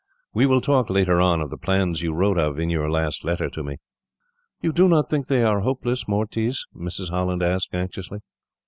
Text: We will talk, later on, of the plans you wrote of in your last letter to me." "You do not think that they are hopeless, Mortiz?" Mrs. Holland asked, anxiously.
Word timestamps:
We 0.33 0.47
will 0.47 0.61
talk, 0.61 0.89
later 0.89 1.21
on, 1.21 1.41
of 1.41 1.51
the 1.51 1.59
plans 1.59 2.01
you 2.01 2.11
wrote 2.11 2.39
of 2.39 2.57
in 2.57 2.71
your 2.71 2.89
last 2.89 3.23
letter 3.23 3.51
to 3.51 3.61
me." 3.63 3.77
"You 4.59 4.71
do 4.73 4.87
not 4.87 5.07
think 5.07 5.27
that 5.27 5.35
they 5.35 5.43
are 5.43 5.59
hopeless, 5.59 6.07
Mortiz?" 6.07 6.65
Mrs. 6.75 7.11
Holland 7.11 7.43
asked, 7.43 7.69
anxiously. 7.71 8.17